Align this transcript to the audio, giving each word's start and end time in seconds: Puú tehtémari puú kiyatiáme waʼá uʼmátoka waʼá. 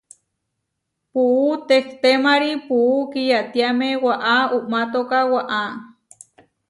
Puú 1.11 1.49
tehtémari 1.67 2.51
puú 2.67 2.93
kiyatiáme 3.11 3.89
waʼá 4.05 4.35
uʼmátoka 4.55 5.19
waʼá. 5.33 5.61